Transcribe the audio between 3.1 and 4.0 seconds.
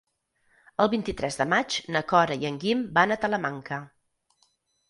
a Talamanca.